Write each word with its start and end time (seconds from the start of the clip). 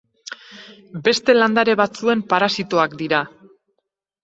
Beste 1.07 1.35
landare 1.35 1.77
batzuen 1.83 2.25
parasitoak 2.33 2.99
dira. 3.05 3.23